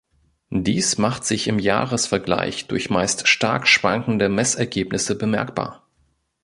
[0.55, 5.87] Dies macht sich im Jahresvergleich durch meist stark schwankende Messergebnisse bemerkbar.